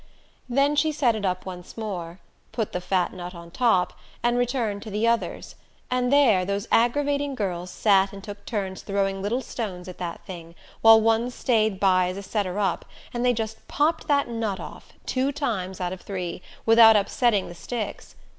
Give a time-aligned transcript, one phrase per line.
[0.49, 2.17] Then she set it up once more,
[2.51, 3.93] put the fat nut on top,
[4.23, 5.53] and returned to the others;
[5.91, 10.55] and there those aggravating girls sat and took turns throwing little stones at that thing,
[10.81, 12.83] while one stayed by as a setter up;
[13.13, 17.53] and they just popped that nut off, two times out of three, without upsetting the
[17.53, 18.15] sticks.